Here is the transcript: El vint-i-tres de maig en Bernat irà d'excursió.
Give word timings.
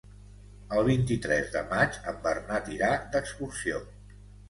El 0.77 0.81
vint-i-tres 0.87 1.53
de 1.57 1.63
maig 1.75 2.01
en 2.15 2.19
Bernat 2.27 2.75
irà 2.81 2.93
d'excursió. 3.15 3.89